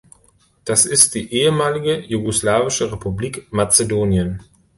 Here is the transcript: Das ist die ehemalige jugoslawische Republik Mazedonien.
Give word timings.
Das 0.65 0.87
ist 0.87 1.13
die 1.13 1.31
ehemalige 1.31 1.99
jugoslawische 1.99 2.91
Republik 2.91 3.47
Mazedonien. 3.53 4.41